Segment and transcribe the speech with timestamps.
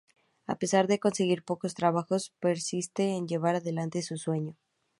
[0.53, 4.57] A pesar de conseguir pocos trabajos, persiste en llevar adelante su sueño.